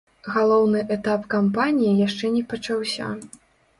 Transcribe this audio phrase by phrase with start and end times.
[0.35, 3.15] Галоўны этап кампаніі яшчэ не пачаўся.